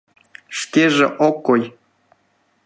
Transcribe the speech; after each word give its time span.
Шкеже 0.57 1.07
ок 1.27 1.35
кой. 1.47 1.63